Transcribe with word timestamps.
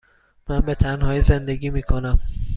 من 0.49 0.59
به 0.59 0.75
تنهایی 0.75 1.21
زندگی 1.21 1.69
می 1.69 1.81
کنم. 1.83 2.19